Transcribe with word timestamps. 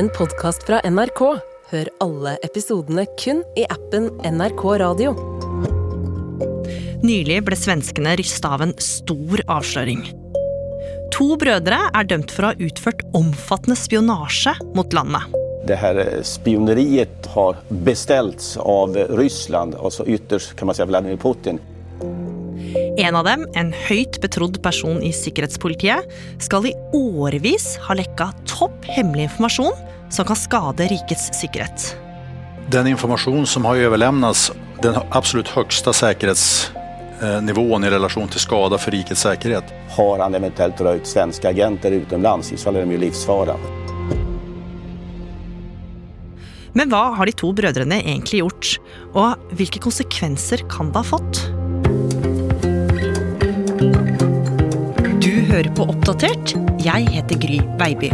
en 0.00 0.08
podkast 0.16 0.62
fra 0.64 0.78
NRK. 0.88 1.20
Hør 1.70 1.88
alle 2.00 2.30
episodene 2.46 3.02
kun 3.20 3.42
i 3.58 3.66
appen 3.68 4.06
NRK 4.24 4.62
Radio. 4.80 5.10
Nylig 7.04 7.36
ble 7.44 7.58
svenskene 7.58 8.14
rysta 8.16 8.54
av 8.56 8.64
en 8.64 8.72
stor 8.80 9.42
avsløring. 9.44 10.06
To 11.12 11.34
brødre 11.42 11.82
er 11.90 12.08
dømt 12.08 12.32
for 12.32 12.48
å 12.48 12.52
ha 12.54 12.64
utført 12.64 13.04
omfattende 13.18 13.76
spionasje 13.76 14.54
mot 14.78 14.96
landet. 14.96 15.36
Det 15.68 15.76
her 15.76 16.00
spioneriet 16.24 17.28
har 17.34 17.60
bestilt 17.84 18.54
av 18.64 18.96
Ryssland, 19.20 19.76
altså 19.76 20.08
ytterst 20.08 20.56
kan 20.56 20.70
man 20.70 20.80
si 20.80 20.88
Vladimir 20.88 21.20
Putin. 21.20 21.60
En 23.00 23.16
av 23.16 23.24
dem, 23.24 23.46
en 23.56 23.70
høyt 23.88 24.18
betrodd 24.20 24.58
person 24.60 24.98
i 25.00 25.08
sikkerhetspolitiet, 25.16 26.04
skal 26.44 26.66
i 26.68 26.74
årevis 26.92 27.78
ha 27.86 27.94
lekka 27.96 28.26
topp 28.44 28.84
hemmelig 28.92 29.30
informasjon 29.30 29.72
som 30.12 30.26
kan 30.28 30.36
skade 30.36 30.84
rikets 30.90 31.30
sikkerhet. 31.38 31.94
Den 32.68 32.90
informasjonen 32.90 33.46
som 33.48 33.64
har 33.64 33.80
överlämnats, 33.88 34.50
den 34.84 34.98
absolutt 35.16 35.48
høyeste 35.54 35.94
sikkerhetsnivåen 35.96 37.86
i 37.88 37.92
relasjon 37.94 38.28
til 38.34 38.44
skade 38.44 38.76
for 38.82 38.92
rikets 38.92 39.24
sikkerhet. 39.24 39.72
Har 39.96 40.20
han 40.20 40.36
eventuelt 40.36 40.82
røyt 40.84 41.08
svenske 41.08 41.48
agenter 41.48 41.96
utenlands, 42.02 42.52
i 42.52 42.58
så 42.60 42.68
fall 42.68 42.82
er 42.82 42.84
de 42.84 42.98
jo 42.98 43.04
livsfara. 43.06 43.56
Men 46.76 46.92
hva 46.92 47.16
har 47.16 47.26
de 47.26 47.32
to 47.32 47.54
brødrene 47.56 48.02
egentlig 48.04 48.44
gjort? 48.44 48.76
Og 49.16 49.56
hvilke 49.56 49.80
konsekvenser 49.88 50.68
kan 50.68 50.92
det 50.92 51.00
ha 51.00 51.10
fått? 51.16 51.42
Hører 55.50 55.72
på 55.74 55.86
Oppdatert. 55.90 56.52
Jeg 56.84 57.08
heter 57.10 57.38
Gry 57.42 57.58
Baby. 57.80 58.10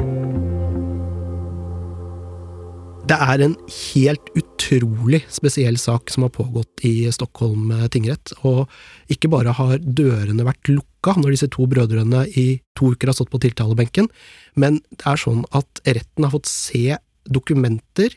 Det 3.06 3.18
er 3.22 3.42
en 3.44 3.54
helt 3.68 4.30
utrolig 4.38 5.20
spesiell 5.30 5.76
sak 5.78 6.10
som 6.10 6.24
har 6.24 6.32
pågått 6.34 6.82
i 6.88 7.10
Stockholm 7.12 7.74
tingrett. 7.92 8.32
Og 8.48 8.72
ikke 9.12 9.30
bare 9.30 9.52
har 9.58 9.76
dørene 9.84 10.46
vært 10.48 10.72
lukka 10.72 11.14
når 11.20 11.36
disse 11.36 11.50
to 11.52 11.68
brødrene 11.70 12.24
i 12.40 12.46
to 12.78 12.94
uker 12.96 13.12
har 13.12 13.18
stått 13.18 13.30
på 13.34 13.42
tiltalebenken, 13.44 14.08
men 14.56 14.80
det 14.96 15.04
er 15.06 15.20
sånn 15.20 15.44
at 15.54 15.84
retten 15.84 16.26
har 16.26 16.32
fått 16.34 16.50
se 16.50 16.96
dokumenter 17.28 18.16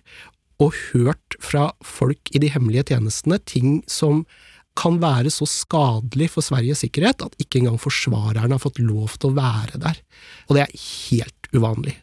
og 0.64 0.76
hørt 0.94 1.36
fra 1.44 1.70
folk 1.86 2.32
i 2.32 2.42
de 2.42 2.50
hemmelige 2.52 2.94
tjenestene 2.94 3.40
ting 3.44 3.82
som 3.88 4.24
kan 4.78 5.00
være 5.02 5.32
så 5.34 5.48
skadelig 5.50 6.30
for 6.36 6.46
Sveriges 6.46 6.84
sikkerhet 6.86 7.26
at 7.26 7.36
ikke 7.42 7.62
engang 7.62 7.80
forsvarerne 7.82 8.56
har 8.56 8.64
fått 8.64 8.80
lov 8.84 9.18
til 9.18 9.32
å 9.32 9.40
være 9.40 9.82
der. 9.82 10.00
Og 10.48 10.56
det 10.56 10.66
er 10.66 10.78
helt 10.78 11.52
uvanlig. 11.56 11.96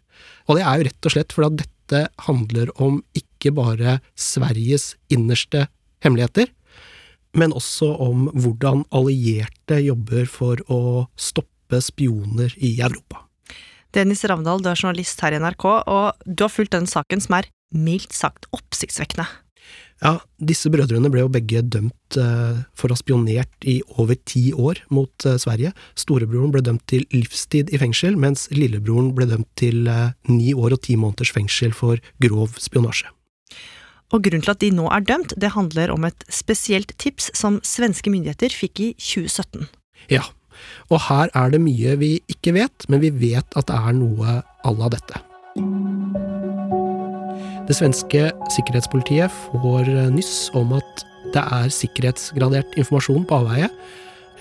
Og 0.46 0.58
det 0.58 0.66
er 0.66 0.78
jo 0.78 0.88
rett 0.88 1.08
og 1.08 1.14
slett 1.14 1.34
fordi 1.34 1.48
at 1.48 1.64
dette 1.64 2.02
handler 2.26 2.72
om 2.82 3.00
ikke 3.16 3.52
bare 3.54 3.98
Sveriges 4.18 4.94
innerste 5.12 5.66
hemmeligheter, 6.04 6.50
men 7.36 7.54
også 7.56 7.92
om 8.02 8.26
hvordan 8.32 8.84
allierte 8.96 9.80
jobber 9.84 10.28
for 10.30 10.60
å 10.72 11.06
stoppe 11.20 11.80
spioner 11.84 12.52
i 12.56 12.76
Europa. 12.80 13.26
Dennis 13.96 14.24
Ravndal, 14.28 14.60
du 14.60 14.70
er 14.70 14.78
journalist 14.78 15.20
her 15.24 15.36
i 15.36 15.40
NRK, 15.40 15.66
og 15.88 16.26
du 16.26 16.44
har 16.44 16.52
fulgt 16.52 16.74
den 16.74 16.88
saken 16.90 17.22
som 17.22 17.38
er 17.38 17.50
mildt 17.74 18.14
sagt 18.16 18.48
oppsiktsvekkende. 18.56 19.26
Ja, 20.04 20.18
disse 20.36 20.68
brødrene 20.68 21.08
ble 21.08 21.22
jo 21.22 21.30
begge 21.32 21.62
dømt 21.64 22.18
eh, 22.20 22.58
for 22.76 22.92
å 22.92 22.96
ha 22.96 23.00
spionert 23.00 23.64
i 23.64 23.78
over 23.96 24.18
ti 24.28 24.50
år 24.52 24.82
mot 24.92 25.24
eh, 25.24 25.38
Sverige. 25.40 25.72
Storebroren 25.96 26.52
ble 26.52 26.60
dømt 26.66 26.84
til 26.90 27.06
livstid 27.14 27.72
i 27.72 27.80
fengsel, 27.80 28.18
mens 28.20 28.44
lillebroren 28.52 29.14
ble 29.16 29.28
dømt 29.30 29.48
til 29.56 29.88
eh, 29.88 30.12
ni 30.28 30.52
år 30.52 30.76
og 30.76 30.82
ti 30.84 30.98
måneders 31.00 31.32
fengsel 31.32 31.72
for 31.76 32.02
grov 32.20 32.60
spionasje. 32.60 33.08
Og 34.14 34.22
grunnen 34.22 34.44
til 34.44 34.52
at 34.52 34.62
de 34.62 34.70
nå 34.76 34.86
er 34.92 35.02
dømt, 35.08 35.34
det 35.40 35.54
handler 35.56 35.90
om 35.94 36.04
et 36.06 36.28
spesielt 36.30 36.92
tips 37.00 37.32
som 37.34 37.58
svenske 37.66 38.12
myndigheter 38.12 38.52
fikk 38.54 38.84
i 38.84 38.92
2017. 39.00 39.66
Ja, 40.12 40.28
og 40.92 41.06
her 41.08 41.32
er 41.32 41.56
det 41.56 41.64
mye 41.64 41.96
vi 41.98 42.12
ikke 42.30 42.54
vet, 42.60 42.86
men 42.92 43.02
vi 43.02 43.10
vet 43.10 43.58
at 43.58 43.72
det 43.72 43.80
er 43.80 43.96
noe 43.96 44.40
à 44.44 44.76
la 44.76 44.92
dette. 44.92 45.24
Det 47.66 47.74
svenske 47.74 48.28
sikkerhetspolitiet 48.54 49.32
får 49.50 49.88
nyss 50.14 50.50
om 50.54 50.76
at 50.76 51.02
det 51.34 51.42
er 51.42 51.72
sikkerhetsgradert 51.74 52.76
informasjon 52.78 53.24
på 53.26 53.40
avveie. 53.40 53.70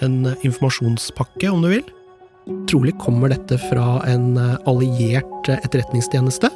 En 0.05 0.35
informasjonspakke, 0.45 1.49
om 1.49 1.63
du 1.65 1.71
vil. 1.71 1.87
Trolig 2.69 2.93
kommer 3.01 3.33
dette 3.33 3.57
fra 3.71 4.03
en 4.11 4.37
alliert 4.69 5.49
etterretningstjeneste, 5.49 6.51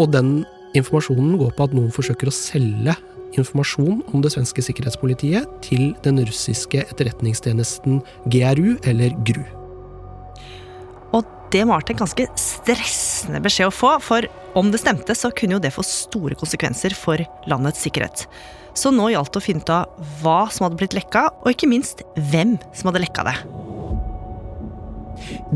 og 0.00 0.08
den 0.16 0.40
informasjonen 0.78 1.36
går 1.36 1.52
på 1.58 1.68
at 1.68 1.76
noen 1.76 1.92
forsøker 1.92 2.30
å 2.30 2.34
selge 2.34 2.96
informasjon 3.36 4.00
om 4.14 4.24
det 4.24 4.32
svenske 4.32 4.64
sikkerhetspolitiet 4.64 5.46
til 5.66 5.90
den 6.06 6.24
russiske 6.24 6.86
etterretningstjenesten 6.86 8.00
GRU, 8.32 8.78
eller 8.88 9.12
GRU. 9.28 9.59
Det 11.50 11.64
må 11.66 11.74
ha 11.74 11.82
en 11.82 11.98
ganske 11.98 12.26
stressende 12.38 13.40
beskjed 13.42 13.72
å 13.72 13.74
få, 13.74 13.96
for 14.04 14.26
om 14.58 14.70
det 14.70 14.78
stemte, 14.82 15.16
så 15.18 15.32
kunne 15.34 15.56
jo 15.56 15.62
det 15.62 15.72
få 15.74 15.82
store 15.86 16.38
konsekvenser 16.38 16.94
for 16.94 17.22
landets 17.50 17.82
sikkerhet. 17.82 18.26
Så 18.78 18.92
nå 18.94 19.08
gjaldt 19.10 19.34
det 19.34 19.40
å 19.40 19.42
finne 19.42 19.64
ut 19.64 19.72
av 19.74 20.12
hva 20.20 20.44
som 20.54 20.68
hadde 20.68 20.78
blitt 20.78 20.94
lekka, 20.94 21.26
og 21.42 21.50
ikke 21.50 21.70
minst 21.70 22.04
hvem 22.30 22.54
som 22.70 22.90
hadde 22.90 23.02
lekka 23.02 23.26
det. 23.26 23.34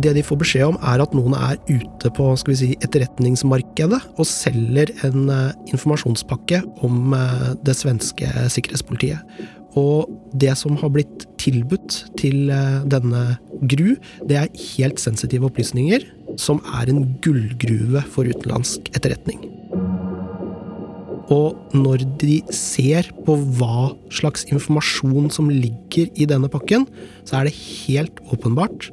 Det 0.02 0.12
de 0.16 0.22
får 0.26 0.40
beskjed 0.42 0.66
om, 0.72 0.78
er 0.82 1.02
at 1.04 1.14
noen 1.16 1.36
er 1.38 1.60
ute 1.70 2.10
på 2.14 2.26
si, 2.42 2.74
etterretningsmarkedet 2.84 4.00
og 4.18 4.28
selger 4.28 4.90
en 5.06 5.30
uh, 5.30 5.52
informasjonspakke 5.70 6.60
om 6.84 7.14
uh, 7.14 7.52
det 7.64 7.76
svenske 7.78 8.28
sikkerhetspolitiet. 8.52 9.22
Og 9.78 10.10
det 10.34 10.52
som 10.58 10.76
har 10.82 10.92
blitt 10.94 11.24
tilbudt 11.40 12.02
til 12.20 12.50
uh, 12.50 12.82
denne 12.90 13.38
GRU, 13.70 13.94
det 14.28 14.38
er 14.40 14.62
helt 14.76 15.02
sensitive 15.02 15.48
opplysninger 15.48 16.06
som 16.40 16.60
er 16.80 16.90
en 16.90 17.04
gullgruve 17.24 18.02
for 18.14 18.28
utenlandsk 18.28 18.90
etterretning. 18.94 19.42
Og 21.32 21.56
når 21.72 22.04
de 22.20 22.40
ser 22.52 23.08
på 23.24 23.36
hva 23.56 23.94
slags 24.12 24.44
informasjon 24.50 25.30
som 25.32 25.48
ligger 25.48 26.10
i 26.20 26.28
denne 26.28 26.50
pakken, 26.52 26.84
så 27.24 27.40
er 27.40 27.48
det 27.48 27.56
helt 27.56 28.20
åpenbart 28.34 28.90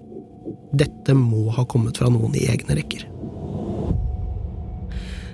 dette 0.71 1.15
må 1.17 1.49
ha 1.51 1.65
kommet 1.67 1.99
fra 1.99 2.07
noen 2.11 2.35
i 2.39 2.45
egne 2.51 2.77
rekker. 2.79 3.03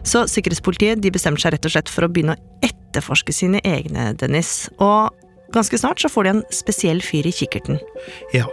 Så 0.07 0.23
sikkerhetspolitiet 0.31 1.01
de 1.03 1.11
bestemmer 1.13 1.41
seg 1.41 1.53
rett 1.53 1.67
og 1.67 1.73
slett 1.73 1.91
for 1.91 2.07
å 2.07 2.11
begynne 2.11 2.37
å 2.37 2.65
etterforske 2.65 3.35
sine 3.35 3.61
egne, 3.67 4.13
Dennis. 4.17 4.69
Og 4.79 5.11
ganske 5.53 5.77
snart 5.77 6.01
så 6.01 6.09
får 6.11 6.25
de 6.27 6.33
en 6.37 6.43
spesiell 6.55 7.03
fyr 7.03 7.27
i 7.27 7.35
kikkerten. 7.35 7.81
Ja. 8.35 8.47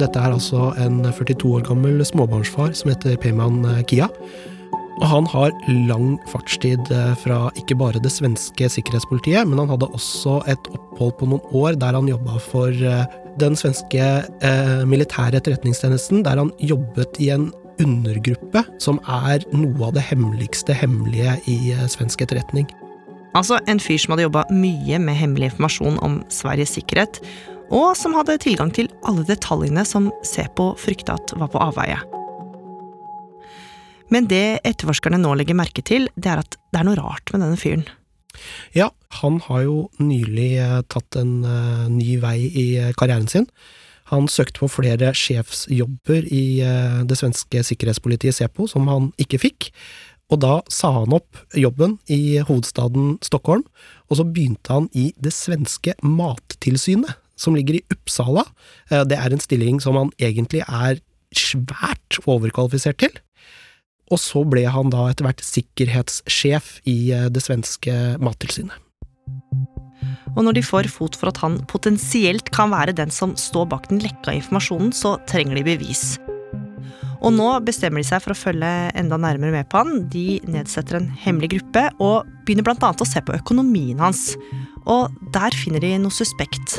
Dette 0.00 0.18
er 0.18 0.34
altså 0.34 0.72
en 0.82 1.02
42 1.06 1.54
år 1.58 1.64
gammel 1.68 2.02
småbarnsfar 2.06 2.74
som 2.74 2.90
heter 2.90 3.18
Peyman 3.22 3.62
Kia. 3.90 4.08
Og 5.00 5.08
han 5.10 5.26
har 5.26 5.54
lang 5.88 6.14
fartstid 6.30 6.90
fra 7.18 7.48
ikke 7.58 7.76
bare 7.78 8.02
det 8.02 8.12
svenske 8.14 8.68
sikkerhetspolitiet, 8.70 9.46
men 9.46 9.58
han 9.58 9.72
hadde 9.72 9.90
også 9.90 10.38
et 10.50 10.70
opphold 10.70 11.16
på 11.18 11.28
noen 11.32 11.54
år 11.54 11.78
der 11.82 11.98
han 11.98 12.10
jobba 12.10 12.38
for 12.42 12.70
den 13.40 13.56
svenske 13.58 14.04
eh, 14.24 14.82
militære 14.86 15.40
etterretningstjenesten, 15.40 16.22
der 16.26 16.38
han 16.38 16.52
jobbet 16.62 17.18
i 17.22 17.30
en 17.34 17.50
undergruppe 17.82 18.62
som 18.82 19.00
er 19.10 19.42
noe 19.54 19.88
av 19.88 19.96
det 19.96 20.04
hemmeligste 20.06 20.76
hemmelige 20.76 21.36
i 21.50 21.58
eh, 21.74 21.86
svensk 21.90 22.22
etterretning. 22.22 22.68
Altså 23.34 23.58
en 23.70 23.82
fyr 23.82 23.98
som 23.98 24.14
hadde 24.14 24.28
jobba 24.28 24.44
mye 24.54 25.00
med 25.02 25.18
hemmelig 25.18 25.50
informasjon 25.50 25.98
om 26.06 26.20
Sveriges 26.30 26.76
sikkerhet, 26.76 27.18
og 27.74 27.94
som 27.98 28.14
hadde 28.14 28.38
tilgang 28.42 28.70
til 28.74 28.90
alle 29.08 29.24
detaljene 29.26 29.82
som 29.88 30.12
Sepo 30.26 30.72
frykta 30.78 31.18
at 31.18 31.34
var 31.40 31.50
på 31.50 31.62
avveie. 31.62 31.98
Men 34.12 34.28
det 34.30 34.60
etterforskerne 34.68 35.18
nå 35.18 35.32
legger 35.34 35.58
merke 35.58 35.82
til, 35.82 36.06
det 36.14 36.30
er 36.30 36.42
at 36.44 36.58
det 36.70 36.80
er 36.80 36.86
noe 36.86 36.98
rart 37.00 37.32
med 37.32 37.42
denne 37.42 37.58
fyren. 37.58 37.86
Ja, 38.74 38.90
han 39.20 39.40
har 39.46 39.64
jo 39.64 39.76
nylig 40.02 40.58
tatt 40.92 41.18
en 41.18 41.40
uh, 41.46 41.86
ny 41.90 42.18
vei 42.22 42.38
i 42.50 42.66
karrieren 42.98 43.30
sin. 43.30 43.48
Han 44.12 44.28
søkte 44.28 44.60
på 44.60 44.68
flere 44.68 45.14
sjefsjobber 45.16 46.26
i 46.28 46.44
uh, 46.66 47.02
det 47.08 47.18
svenske 47.18 47.62
sikkerhetspolitiet 47.66 48.36
Sepo, 48.36 48.68
som 48.70 48.90
han 48.90 49.10
ikke 49.22 49.40
fikk. 49.46 49.70
Og 50.32 50.40
da 50.42 50.58
sa 50.72 50.90
han 51.00 51.14
opp 51.14 51.38
jobben 51.58 51.98
i 52.10 52.38
hovedstaden 52.42 53.18
Stockholm, 53.24 53.64
og 54.10 54.18
så 54.18 54.26
begynte 54.26 54.72
han 54.72 54.88
i 54.96 55.10
det 55.20 55.34
svenske 55.36 55.96
mattilsynet, 56.02 57.18
som 57.44 57.56
ligger 57.56 57.78
i 57.78 57.84
Uppsala. 57.92 58.46
Uh, 58.92 59.02
det 59.08 59.20
er 59.20 59.34
en 59.34 59.44
stilling 59.44 59.82
som 59.84 60.00
han 60.00 60.14
egentlig 60.22 60.64
er 60.64 61.02
svært 61.34 62.20
overkvalifisert 62.24 63.02
til. 63.02 63.14
Og 64.12 64.20
så 64.20 64.44
ble 64.46 64.66
han 64.68 64.92
da 64.92 65.08
etter 65.10 65.26
hvert 65.26 65.42
sikkerhetssjef 65.42 66.76
i 66.90 66.98
det 67.32 67.40
svenske 67.42 67.94
mattilsynet. 68.22 68.76
Og 70.34 70.42
når 70.44 70.58
de 70.58 70.66
får 70.66 70.90
fot 70.92 71.16
for 71.18 71.30
at 71.30 71.40
han 71.42 71.60
potensielt 71.70 72.50
kan 72.54 72.72
være 72.74 72.96
den 72.96 73.12
som 73.14 73.34
står 73.38 73.68
bak 73.70 73.88
den 73.90 74.02
lekka 74.04 74.34
informasjonen, 74.34 74.92
så 74.94 75.16
trenger 75.30 75.60
de 75.60 75.66
bevis. 75.72 76.14
Og 77.24 77.32
nå 77.32 77.46
bestemmer 77.64 78.02
de 78.02 78.08
seg 78.08 78.20
for 78.20 78.34
å 78.34 78.36
følge 78.36 78.70
enda 78.98 79.16
nærmere 79.20 79.54
med 79.54 79.68
på 79.72 79.80
han. 79.80 80.02
De 80.12 80.40
nedsetter 80.50 80.98
en 80.98 81.08
hemmelig 81.24 81.54
gruppe 81.54 81.86
og 81.96 82.28
begynner 82.44 82.66
bl.a. 82.66 82.90
å 82.92 83.08
se 83.08 83.22
på 83.24 83.36
økonomien 83.38 84.02
hans. 84.02 84.34
Og 84.84 85.14
der 85.32 85.56
finner 85.56 85.80
de 85.80 85.94
noe 86.02 86.12
suspekt. 86.12 86.76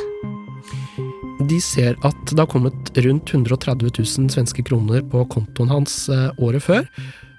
De 1.43 1.57
ser 1.59 1.97
at 2.07 2.31
det 2.31 2.39
har 2.39 2.47
kommet 2.47 2.91
rundt 2.95 3.33
130 3.33 3.91
000 3.91 4.31
svenske 4.31 4.63
kroner 4.63 5.03
på 5.11 5.25
kontoen 5.33 5.73
hans 5.73 6.05
eh, 6.07 6.29
året 6.39 6.63
før. 6.63 6.87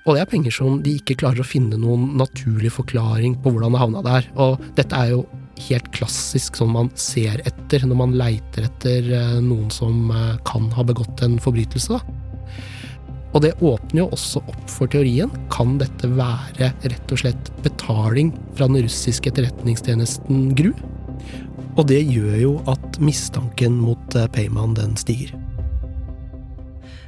Og 0.06 0.14
det 0.14 0.22
er 0.22 0.31
penger 0.31 0.54
som 0.54 0.78
de 0.84 0.98
ikke 1.00 1.16
klarer 1.22 1.43
å 1.43 1.46
finne 1.46 1.78
noen 1.81 2.12
naturlig 2.20 2.70
forklaring 2.76 3.38
på 3.43 3.50
hvordan 3.50 3.75
det 3.75 3.81
havna 3.82 4.02
der. 4.06 4.28
Og 4.38 4.60
dette 4.78 5.00
er 5.00 5.14
jo 5.14 5.25
helt 5.66 5.88
klassisk 5.96 6.58
som 6.60 6.75
man 6.76 6.90
ser 7.00 7.40
etter 7.48 7.87
når 7.88 8.00
man 8.02 8.14
leiter 8.20 8.69
etter 8.69 9.08
eh, 9.16 9.38
noen 9.43 9.72
som 9.72 10.12
eh, 10.12 10.37
kan 10.46 10.69
ha 10.76 10.84
begått 10.87 11.25
en 11.25 11.40
forbrytelse. 11.42 12.02
Og 13.37 13.42
det 13.44 13.56
åpner 13.64 14.04
jo 14.04 14.10
også 14.16 14.40
opp 14.49 14.69
for 14.70 14.92
teorien. 14.92 15.32
Kan 15.52 15.76
dette 15.81 16.08
være 16.12 16.70
rett 16.84 17.12
og 17.12 17.20
slett 17.20 17.50
betaling 17.64 18.31
fra 18.56 18.69
den 18.69 18.84
russiske 18.87 19.32
etterretningstjenesten 19.32 20.52
GRU? 20.56 20.72
Og 21.76 21.84
det 21.90 22.00
gjør 22.08 22.37
jo 22.40 22.52
at 22.73 22.96
mistanken 23.05 23.76
mot 23.76 24.17
eh, 24.17 24.28
Payman 24.32 24.75
den 24.78 24.96
stiger. 24.96 25.34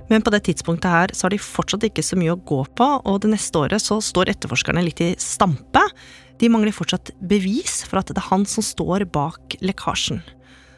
Men 0.08 0.24
på 0.24 0.32
det 0.32 0.42
tidspunktet 0.46 0.88
her 0.92 1.12
så 1.16 1.26
har 1.26 1.34
de 1.34 1.40
fortsatt 1.40 1.84
ikke 1.88 2.04
så 2.04 2.16
mye 2.20 2.32
å 2.32 2.40
gå 2.48 2.62
på, 2.76 2.88
og 3.04 3.20
det 3.24 3.32
neste 3.32 3.60
året 3.60 3.84
så 3.84 3.98
står 4.04 4.32
etterforskerne 4.32 4.84
litt 4.84 5.02
i 5.04 5.12
stampe. 5.20 5.82
De 6.40 6.48
mangler 6.52 6.76
fortsatt 6.76 7.12
bevis 7.20 7.82
for 7.88 8.00
at 8.00 8.12
det 8.12 8.20
er 8.20 8.30
han 8.30 8.46
som 8.48 8.64
står 8.64 9.04
bak 9.12 9.58
lekkasjen. 9.64 10.22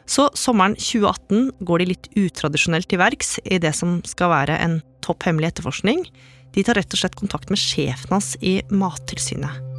Så 0.09 0.27
sommeren 0.35 0.75
2018 0.75 1.63
går 1.63 1.83
de 1.83 1.89
litt 1.93 2.11
utradisjonelt 2.19 2.89
til 2.91 2.99
verks 2.99 3.37
i 3.45 3.61
det 3.63 3.71
som 3.77 3.99
skal 4.07 4.33
være 4.33 4.59
en 4.59 4.79
topp 5.05 5.27
hemmelig 5.27 5.53
etterforskning. 5.53 6.03
De 6.51 6.63
tar 6.67 6.79
rett 6.79 6.91
og 6.91 6.99
slett 6.99 7.19
kontakt 7.19 7.51
med 7.53 7.61
sjefen 7.61 8.17
hans 8.17 8.33
i 8.43 8.59
Mattilsynet. 8.67 9.70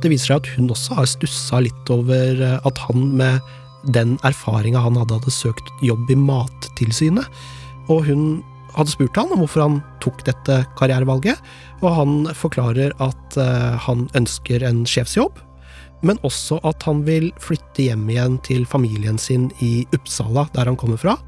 Det 0.00 0.08
viser 0.08 0.32
seg 0.32 0.40
at 0.40 0.52
hun 0.56 0.70
også 0.72 0.96
har 0.96 1.08
stussa 1.08 1.60
litt 1.64 1.90
over 1.92 2.40
eh, 2.40 2.60
at 2.66 2.84
han 2.86 3.10
med 3.18 3.40
den 3.96 4.16
erfaringa 4.28 4.80
han 4.84 4.96
hadde, 5.00 5.18
hadde 5.20 5.32
søkt 5.32 5.68
jobb 5.84 6.10
i 6.12 6.16
Mattilsynet. 6.16 7.28
Og 7.92 8.06
hun 8.08 8.24
hadde 8.76 8.92
spurt 8.92 9.18
han 9.18 9.32
om 9.34 9.42
hvorfor 9.42 9.64
han 9.64 9.78
tok 10.04 10.22
dette 10.28 10.60
karrierevalget, 10.78 11.40
og 11.82 11.96
han 11.96 12.18
forklarer 12.36 12.94
at 13.02 13.38
eh, 13.40 13.76
han 13.86 14.06
ønsker 14.16 14.64
en 14.66 14.84
sjefsjobb, 14.88 15.40
men 16.06 16.20
også 16.24 16.62
at 16.64 16.84
han 16.88 17.02
vil 17.04 17.28
flytte 17.42 17.90
hjem 17.90 18.06
igjen 18.08 18.38
til 18.46 18.64
familien 18.68 19.20
sin 19.20 19.50
i 19.60 19.82
Uppsala, 19.96 20.46
der 20.54 20.70
han 20.70 20.78
kommer 20.80 21.00
fra. 21.00 21.18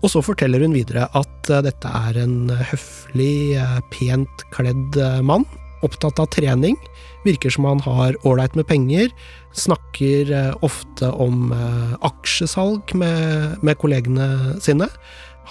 Og 0.00 0.08
så 0.10 0.22
forteller 0.24 0.64
hun 0.64 0.74
videre 0.74 1.06
at 1.14 1.52
eh, 1.52 1.62
dette 1.68 1.94
er 2.08 2.22
en 2.24 2.50
høflig, 2.72 3.60
pent 3.94 4.46
kledd 4.54 4.98
mann, 5.26 5.46
opptatt 5.86 6.20
av 6.22 6.28
trening, 6.34 6.76
virker 7.24 7.52
som 7.52 7.66
han 7.68 7.82
har 7.84 8.16
ålreit 8.26 8.56
med 8.58 8.68
penger, 8.68 9.10
snakker 9.56 10.30
eh, 10.34 10.52
ofte 10.66 11.10
om 11.10 11.50
eh, 11.56 11.96
aksjesalg 12.06 12.94
med, 12.98 13.58
med 13.66 13.78
kollegene 13.80 14.56
sine. 14.62 14.88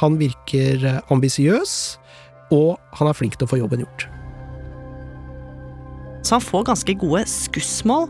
Han 0.02 0.18
virker 0.22 0.86
eh, 0.86 1.02
ambisiøs, 1.14 1.76
og 2.56 2.78
han 2.98 3.10
er 3.10 3.18
flink 3.18 3.38
til 3.38 3.50
å 3.50 3.54
få 3.54 3.62
jobben 3.62 3.84
gjort. 3.86 4.08
Så 6.26 6.38
han 6.38 6.46
får 6.46 6.68
ganske 6.72 6.98
gode 7.02 7.24
skussmål, 7.32 8.10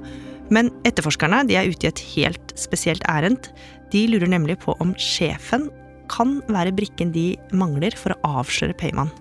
men 0.54 0.72
etterforskerne 0.88 1.44
de 1.50 1.60
er 1.60 1.70
ute 1.70 1.86
i 1.86 1.92
et 1.92 2.06
helt 2.16 2.56
spesielt 2.58 3.04
ærend. 3.10 3.52
De 3.94 4.08
lurer 4.10 4.30
nemlig 4.32 4.58
på 4.64 4.74
om 4.82 4.96
sjefen 4.98 5.68
kan 6.10 6.40
være 6.50 6.74
brikken 6.74 7.14
de 7.14 7.34
mangler 7.54 7.94
for 7.98 8.16
å 8.16 8.40
avsløre 8.40 8.78
Payman. 8.78 9.12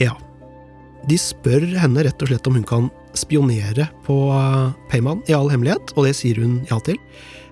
Ja. 0.00 0.14
De 1.08 1.16
spør 1.20 1.66
henne 1.76 2.04
rett 2.06 2.22
og 2.22 2.30
slett 2.30 2.46
om 2.48 2.56
hun 2.56 2.66
kan 2.68 2.90
spionere 3.18 3.88
på 4.06 4.16
eh, 4.32 4.70
Payman 4.90 5.20
i 5.28 5.36
all 5.36 5.50
hemmelighet, 5.52 5.92
og 5.98 6.08
det 6.08 6.14
sier 6.16 6.40
hun 6.40 6.62
ja 6.70 6.78
til. 6.86 6.98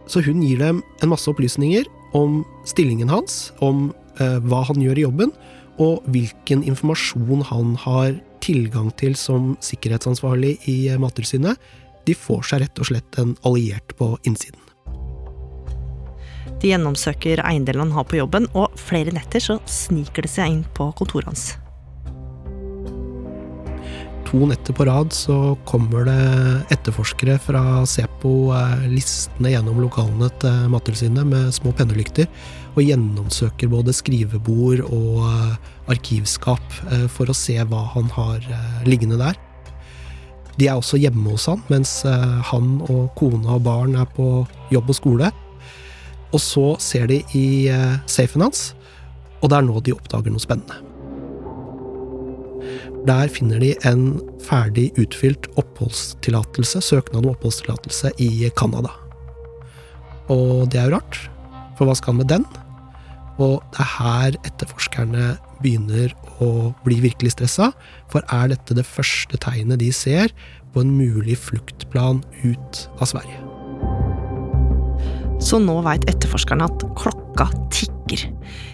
Så 0.08 0.22
hun 0.24 0.40
gir 0.44 0.60
dem 0.62 0.80
en 1.02 1.12
masse 1.12 1.28
opplysninger 1.30 1.88
om 2.16 2.40
stillingen 2.68 3.12
hans, 3.12 3.52
om 3.60 3.90
eh, 4.20 4.38
hva 4.48 4.64
han 4.68 4.80
gjør 4.82 5.00
i 5.00 5.06
jobben, 5.06 5.36
og 5.82 6.02
hvilken 6.12 6.64
informasjon 6.68 7.44
han 7.48 7.76
har 7.84 8.16
tilgang 8.42 8.90
til 8.98 9.14
som 9.18 9.54
sikkerhetsansvarlig 9.64 10.56
i 10.70 10.76
eh, 10.88 11.00
Mattilsynet. 11.00 11.60
De 12.08 12.16
får 12.18 12.48
seg 12.48 12.64
rett 12.64 12.82
og 12.82 12.88
slett 12.88 13.20
en 13.20 13.36
alliert 13.46 13.94
på 14.00 14.14
innsiden. 14.28 14.60
De 16.62 16.70
gjennomsøker 16.70 17.42
eiendelen 17.44 17.88
han 17.88 17.96
har 17.96 18.06
på 18.08 18.18
jobben, 18.20 18.48
og 18.54 18.74
flere 18.78 19.14
netter 19.14 19.42
så 19.42 19.58
sniker 19.68 20.24
de 20.24 20.30
seg 20.30 20.50
inn 20.50 20.64
på 20.76 20.88
kontoret 20.98 21.30
hans. 21.30 21.50
To 24.32 24.46
netter 24.48 24.72
på 24.72 24.86
rad 24.88 25.12
så 25.12 25.34
kommer 25.68 26.06
det 26.08 26.20
etterforskere 26.72 27.34
fra 27.36 27.82
Sepo 27.84 28.54
eh, 28.56 28.84
listende 28.88 29.50
gjennom 29.52 29.82
lokalene 29.82 30.30
til 30.40 30.70
Mattilsynet 30.72 31.26
med 31.28 31.50
små 31.52 31.68
pennelykter, 31.76 32.30
og 32.72 32.80
gjennomsøker 32.80 33.68
både 33.68 33.92
skrivebord 33.92 34.80
og 34.86 35.18
eh, 35.26 35.58
arkivskap 35.92 36.64
eh, 36.86 37.04
for 37.12 37.28
å 37.28 37.36
se 37.36 37.58
hva 37.60 37.82
han 37.92 38.08
har 38.14 38.46
liggende 38.88 39.18
der. 39.20 39.36
De 40.56 40.70
er 40.70 40.80
også 40.80 41.02
hjemme 41.02 41.34
hos 41.34 41.44
han, 41.50 41.60
mens 41.68 41.92
han 42.48 42.70
og 42.86 43.10
kone 43.18 43.52
og 43.52 43.66
barn 43.66 43.98
er 44.00 44.08
på 44.16 44.46
jobb 44.72 44.94
og 44.94 44.96
skole. 44.96 45.28
Og 46.32 46.40
så 46.40 46.64
ser 46.80 47.12
de 47.12 47.20
i 47.36 47.68
safen 48.08 48.44
hans, 48.44 48.70
og 49.42 49.52
det 49.52 49.60
er 49.60 49.68
nå 49.68 49.84
de 49.84 49.96
oppdager 49.96 50.32
noe 50.32 50.44
spennende. 50.44 50.91
Der 53.02 53.28
finner 53.28 53.58
de 53.58 53.72
en 53.88 54.20
ferdig 54.46 54.92
utfylt 55.00 55.48
oppholdstillatelse, 55.58 56.78
søknad 56.84 57.24
om 57.24 57.32
oppholdstillatelse 57.32 58.12
i 58.22 58.50
Canada. 58.54 58.92
Og 60.30 60.68
det 60.70 60.78
er 60.78 60.86
jo 60.86 60.98
rart, 61.00 61.18
for 61.78 61.88
hva 61.88 61.96
skal 61.98 62.14
han 62.14 62.20
med 62.22 62.30
den? 62.30 62.46
Og 63.42 63.58
det 63.74 63.82
er 63.82 63.90
her 63.96 64.38
etterforskerne 64.46 65.32
begynner 65.64 66.14
å 66.44 66.70
bli 66.84 67.00
virkelig 67.02 67.34
stressa, 67.34 67.72
for 68.12 68.22
er 68.30 68.52
dette 68.52 68.76
det 68.78 68.86
første 68.86 69.40
tegnet 69.40 69.82
de 69.82 69.90
ser 69.94 70.30
på 70.72 70.84
en 70.84 70.94
mulig 70.94 71.38
fluktplan 71.42 72.22
ut 72.44 72.84
av 73.00 73.10
Sverige? 73.10 73.40
Så 75.42 75.58
nå 75.58 75.80
veit 75.82 76.06
etterforskerne 76.06 76.70
at 76.70 76.86
klokka 76.94 77.21
tikker. 77.72 78.26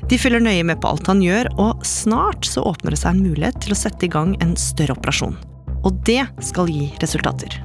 De 0.09 0.19
følger 0.19 0.43
nøye 0.43 0.65
med 0.67 0.81
på 0.81 0.91
alt 0.91 1.07
han 1.11 1.23
gjør, 1.23 1.51
og 1.61 1.87
snart 1.87 2.49
så 2.49 2.65
åpner 2.67 2.95
det 2.95 3.01
seg 3.03 3.15
en 3.15 3.25
mulighet 3.29 3.61
til 3.63 3.75
å 3.75 3.79
sette 3.79 4.09
i 4.09 4.13
gang 4.13 4.35
en 4.43 4.57
større 4.59 4.97
operasjon. 4.97 5.37
Og 5.85 6.03
det 6.09 6.25
skal 6.43 6.71
gi 6.73 6.91
resultater. 7.03 7.61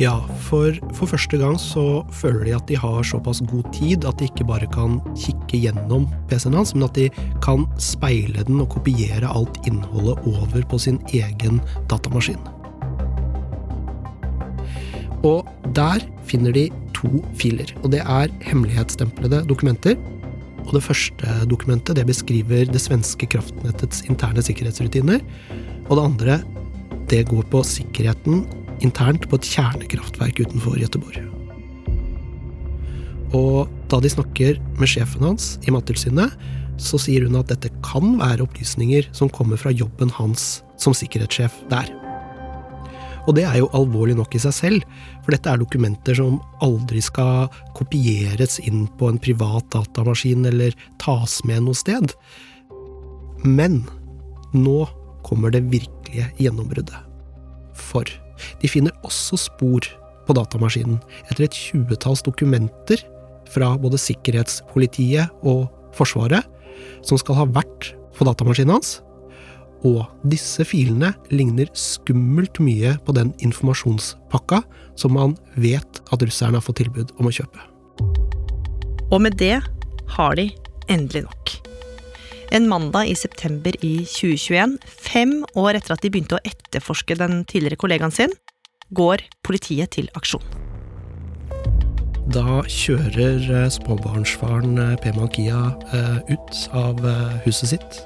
Ja, 0.00 0.14
for 0.48 0.72
for 0.96 1.10
første 1.10 1.36
gang 1.36 1.58
så 1.60 2.02
føler 2.16 2.46
de 2.46 2.54
at 2.56 2.70
de 2.70 2.78
har 2.80 3.04
såpass 3.04 3.42
god 3.44 3.66
tid 3.76 4.06
at 4.08 4.16
de 4.16 4.30
ikke 4.30 4.46
bare 4.48 4.68
kan 4.72 4.96
kikke 5.12 5.60
gjennom 5.60 6.06
PC-en 6.30 6.56
hans, 6.56 6.72
men 6.72 6.86
at 6.86 6.96
de 6.96 7.10
kan 7.44 7.66
speile 7.76 8.46
den 8.48 8.62
og 8.64 8.70
kopiere 8.78 9.28
alt 9.28 9.60
innholdet 9.68 10.24
over 10.24 10.64
på 10.70 10.80
sin 10.80 10.96
egen 11.12 11.60
datamaskin. 11.92 12.40
Og 15.20 15.44
der 15.76 16.00
finner 16.24 16.56
de 16.56 16.70
to 17.00 17.24
filer, 17.40 17.70
og 17.82 17.90
det 17.94 18.02
er 18.04 18.32
hemmelighetsstemplede 18.44 19.42
dokumenter. 19.48 19.96
Og 20.66 20.76
det 20.76 20.84
første 20.84 21.34
dokumentet 21.50 21.96
det 21.96 22.06
beskriver 22.06 22.68
det 22.68 22.82
svenske 22.82 23.26
kraftnettets 23.32 24.04
interne 24.10 24.44
sikkerhetsrutiner. 24.44 25.22
Og 25.88 25.96
det 25.96 26.04
andre 26.04 26.40
det 27.10 27.24
går 27.26 27.48
på 27.50 27.64
sikkerheten 27.66 28.44
internt 28.84 29.26
på 29.28 29.40
et 29.40 29.48
kjernekraftverk 29.50 30.44
utenfor 30.44 30.78
Gøteborg. 30.78 31.18
Og 33.36 33.70
da 33.90 34.00
de 34.02 34.10
snakker 34.10 34.58
med 34.78 34.90
sjefen 34.90 35.26
hans 35.26 35.56
i 35.66 35.74
Mattilsynet, 35.74 36.34
så 36.80 36.98
sier 37.00 37.26
hun 37.26 37.38
at 37.38 37.50
dette 37.50 37.70
kan 37.84 38.16
være 38.20 38.46
opplysninger 38.46 39.10
som 39.16 39.30
kommer 39.32 39.60
fra 39.60 39.72
jobben 39.74 40.12
hans 40.16 40.62
som 40.80 40.96
sikkerhetssjef 40.96 41.60
der. 41.72 41.90
Og 43.30 43.36
det 43.38 43.44
er 43.46 43.60
jo 43.60 43.68
alvorlig 43.78 44.16
nok 44.18 44.34
i 44.34 44.40
seg 44.42 44.54
selv, 44.56 44.86
for 45.22 45.30
dette 45.30 45.46
er 45.46 45.60
dokumenter 45.60 46.16
som 46.18 46.40
aldri 46.66 46.98
skal 47.04 47.46
kopieres 47.78 48.58
inn 48.64 48.88
på 48.98 49.06
en 49.06 49.20
privat 49.22 49.68
datamaskin 49.70 50.48
eller 50.50 50.74
tas 50.98 51.36
med 51.46 51.62
noe 51.68 51.78
sted. 51.78 52.10
Men 53.46 53.84
nå 54.50 54.82
kommer 55.22 55.54
det 55.54 55.62
virkelige 55.70 56.26
gjennombruddet. 56.42 56.98
For 57.78 58.08
de 58.58 58.70
finner 58.72 58.96
også 59.06 59.38
spor 59.38 59.86
på 60.26 60.34
datamaskinen 60.34 60.98
etter 61.28 61.46
et 61.46 61.54
tjuetalls 61.54 62.24
dokumenter 62.26 63.04
fra 63.50 63.76
både 63.78 64.00
sikkerhetspolitiet 64.00 65.30
og 65.46 65.68
Forsvaret 65.94 66.46
som 67.06 67.18
skal 67.18 67.38
ha 67.38 67.46
vært 67.50 67.92
på 68.18 68.26
datamaskinen 68.26 68.76
hans. 68.76 68.98
Og 69.86 70.04
disse 70.28 70.64
filene 70.68 71.14
ligner 71.32 71.70
skummelt 71.76 72.60
mye 72.60 72.96
på 73.06 73.14
den 73.16 73.32
informasjonspakka 73.40 74.60
som 75.00 75.16
man 75.16 75.36
vet 75.56 76.02
at 76.12 76.22
russerne 76.24 76.60
har 76.60 76.64
fått 76.66 76.82
tilbud 76.82 77.14
om 77.18 77.30
å 77.30 77.34
kjøpe. 77.34 77.64
Og 79.10 79.22
med 79.24 79.38
det 79.40 79.56
har 80.16 80.36
de 80.36 80.50
endelig 80.92 81.24
nok. 81.24 81.56
En 82.52 82.66
mandag 82.68 83.08
i 83.08 83.16
september 83.16 83.76
i 83.86 84.00
2021, 84.10 84.76
fem 84.84 85.36
år 85.58 85.78
etter 85.78 85.94
at 85.94 86.02
de 86.02 86.10
begynte 86.10 86.36
å 86.36 86.44
etterforske 86.44 87.16
den 87.18 87.44
tidligere 87.48 87.78
kollegaen 87.80 88.14
sin, 88.14 88.34
går 88.90 89.22
politiet 89.46 89.94
til 89.94 90.10
aksjon. 90.18 90.42
Da 92.30 92.60
kjører 92.70 93.46
eh, 93.62 93.68
småbarnsfaren 93.74 94.74
Pema 94.76 94.98
Peyman 95.02 95.30
Kia 95.34 95.62
eh, 95.94 96.34
ut 96.34 96.60
av 96.76 97.00
huset 97.46 97.72
sitt 97.72 98.02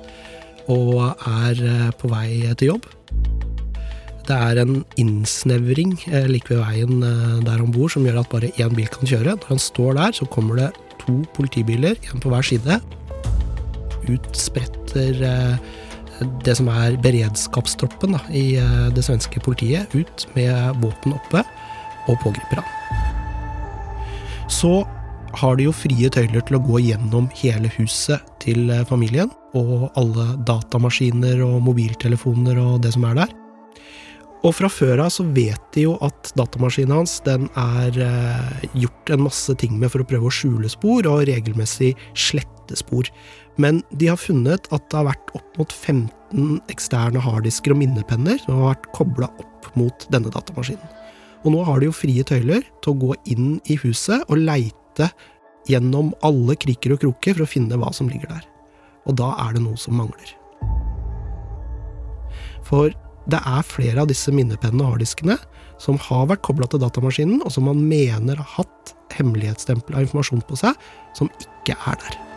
og 0.73 1.18
er 1.28 1.92
på 2.00 2.11
vei 2.12 2.42
til 2.59 2.75
jobb. 2.75 2.88
Det 4.25 4.37
er 4.37 4.61
en 4.62 4.78
innsnevring 5.00 5.97
like 6.30 6.49
ved 6.49 6.62
veien 6.62 7.02
der 7.44 7.61
om 7.61 7.73
bord 7.75 7.92
som 7.92 8.06
gjør 8.06 8.23
at 8.23 8.30
bare 8.33 8.52
én 8.56 8.76
bil 8.76 8.88
kan 8.88 9.09
kjøre. 9.09 9.37
Når 9.37 9.50
han 9.52 9.61
står 9.61 9.99
der, 9.99 10.16
så 10.16 10.28
kommer 10.33 10.56
det 10.62 10.71
to 11.02 11.18
politibiler, 11.37 11.99
én 12.09 12.23
på 12.25 12.33
hver 12.33 12.47
side. 12.47 12.80
Ut 14.09 14.30
spretter 14.33 15.59
det 16.44 16.56
som 16.56 16.71
er 16.73 16.97
beredskapstroppen 17.04 18.16
da, 18.16 18.23
i 18.33 18.56
det 18.97 19.04
svenske 19.04 19.42
politiet, 19.44 19.92
ut 19.92 20.28
med 20.37 20.80
våpen 20.80 21.18
oppe 21.18 21.44
og 22.09 22.16
pågriper 22.25 22.62
han 22.62 22.75
så 24.54 24.85
har 25.41 25.57
de 25.59 25.69
jo 25.69 25.75
frie 25.75 26.11
tøyler 26.12 26.45
til 26.47 26.59
å 26.59 26.64
gå 26.64 26.81
gjennom 26.85 27.29
hele 27.38 27.71
huset 27.76 28.23
til 28.43 28.69
eh, 28.73 28.85
familien, 28.88 29.31
og 29.55 29.88
alle 29.99 30.35
datamaskiner 30.49 31.43
og 31.45 31.61
mobiltelefoner 31.67 32.59
og 32.61 32.83
det 32.85 32.95
som 32.97 33.07
er 33.09 33.23
der. 33.23 33.35
Og 34.45 34.53
fra 34.53 34.69
før 34.69 35.00
av 35.07 35.12
så 35.14 35.25
vet 35.33 35.61
de 35.73 35.87
jo 35.87 35.95
at 36.05 36.35
datamaskinen 36.37 36.93
hans 36.93 37.17
den 37.25 37.47
er 37.57 37.97
eh, 38.05 38.67
gjort 38.76 39.14
en 39.14 39.25
masse 39.25 39.55
ting 39.61 39.79
med 39.81 39.93
for 39.93 40.05
å 40.05 40.09
prøve 40.09 40.29
å 40.29 40.35
skjule 40.35 40.69
spor 40.69 41.09
og 41.09 41.25
regelmessig 41.31 41.95
slette 42.12 42.76
spor. 42.76 43.09
Men 43.57 43.81
de 43.97 44.11
har 44.11 44.21
funnet 44.21 44.69
at 44.75 44.85
det 44.91 45.00
har 45.00 45.09
vært 45.09 45.33
opp 45.38 45.61
mot 45.61 45.73
15 45.73 46.61
eksterne 46.73 47.23
harddisker 47.25 47.73
og 47.73 47.81
minnepenner 47.81 48.41
som 48.43 48.59
har 48.59 48.75
vært 48.75 48.93
kobla 48.97 49.31
opp 49.41 49.71
mot 49.81 50.07
denne 50.12 50.33
datamaskinen. 50.35 50.93
Og 51.45 51.53
nå 51.53 51.64
har 51.64 51.81
de 51.81 51.88
jo 51.88 51.97
frie 51.97 52.25
tøyler 52.25 52.64
til 52.85 52.93
å 52.93 53.00
gå 53.00 53.17
inn 53.33 53.59
i 53.69 53.76
huset 53.81 54.25
og 54.29 54.41
leite 54.45 54.84
gjennom 55.69 56.13
alle 56.25 56.57
kriker 56.61 56.95
og 56.95 57.03
kroker 57.03 57.39
for 57.39 57.47
å 57.47 57.51
finne 57.51 57.79
hva 57.81 57.93
som 57.95 58.11
ligger 58.11 58.31
der. 58.31 58.45
Og 59.09 59.17
da 59.21 59.33
er 59.47 59.57
det 59.57 59.65
noe 59.65 59.79
som 59.81 59.97
mangler. 59.99 60.35
For 62.65 62.93
det 63.31 63.41
er 63.41 63.67
flere 63.67 64.05
av 64.05 64.11
disse 64.11 64.33
minnepennene 64.33 64.85
og 64.85 64.97
harddiskene 64.97 65.39
som 65.81 65.99
har 66.07 66.29
vært 66.31 66.45
kobla 66.47 66.69
til 66.71 66.83
datamaskinen, 66.83 67.43
og 67.45 67.53
som 67.53 67.67
man 67.69 67.81
mener 67.89 68.39
har 68.41 68.53
hatt 68.59 68.95
hemmelighetsstempel 69.17 69.97
av 69.97 70.07
informasjon 70.07 70.45
på 70.49 70.61
seg, 70.61 70.79
som 71.17 71.31
ikke 71.41 71.77
er 71.91 72.01
der. 72.05 72.34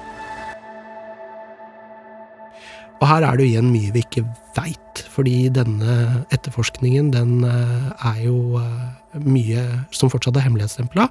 Og 2.98 3.06
her 3.06 3.26
er 3.26 3.38
det 3.38 3.46
jo 3.46 3.52
igjen 3.52 3.70
mye 3.70 3.94
vi 3.94 4.02
ikke 4.02 4.24
veit, 4.58 5.04
fordi 5.14 5.50
denne 5.54 6.24
etterforskningen 6.34 7.12
den 7.14 7.44
eh, 7.46 7.92
er 8.10 8.24
jo 8.26 8.58
eh, 8.58 9.20
mye 9.22 9.66
som 9.94 10.10
fortsatt 10.14 10.40
er 10.40 10.48
hemmelighetsstempla, 10.48 11.06